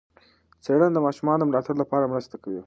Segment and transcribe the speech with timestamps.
[0.63, 2.59] څېړنه د ماشومانو د ملاتړ لپاره مرسته کوي.